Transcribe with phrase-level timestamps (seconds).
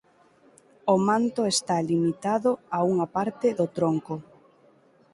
[0.93, 4.13] O manto está limitado a unha parte do tronco.